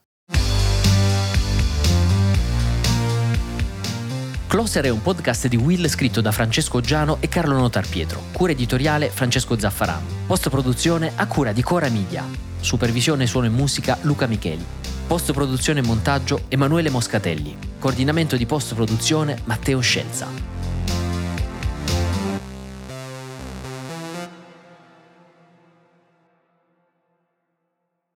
Closer 4.48 4.86
è 4.86 4.88
un 4.88 5.02
podcast 5.02 5.46
di 5.46 5.56
Will 5.56 5.86
scritto 5.88 6.22
da 6.22 6.32
Francesco 6.32 6.80
Giano 6.80 7.18
e 7.20 7.28
Carlo 7.28 7.54
Notar 7.54 7.86
Pietro. 7.86 8.22
Cura 8.32 8.52
editoriale 8.52 9.10
Francesco 9.10 9.58
Zaffarano. 9.58 10.06
Post 10.26 10.48
produzione 10.48 11.12
a 11.16 11.26
cura 11.26 11.52
di 11.52 11.62
Cora 11.62 11.90
Media. 11.90 12.24
Supervisione 12.58 13.26
suono 13.26 13.44
e 13.44 13.50
musica 13.50 13.98
Luca 14.00 14.26
Micheli. 14.26 14.64
Post 15.06 15.32
produzione 15.34 15.80
e 15.80 15.82
montaggio 15.82 16.44
Emanuele 16.48 16.88
Moscatelli. 16.88 17.54
Coordinamento 17.78 18.36
di 18.36 18.46
post 18.46 18.74
produzione 18.74 19.38
Matteo 19.44 19.80
Scelza. 19.80 20.57